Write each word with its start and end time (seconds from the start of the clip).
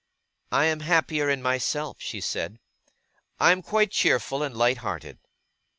'I 0.51 0.65
am 0.65 0.79
happier 0.79 1.29
in 1.29 1.43
myself,' 1.43 1.97
she 2.01 2.21
said; 2.21 2.57
'I 3.39 3.51
am 3.51 3.61
quite 3.61 3.91
cheerful 3.91 4.41
and 4.41 4.57
light 4.57 4.77
hearted. 4.77 5.19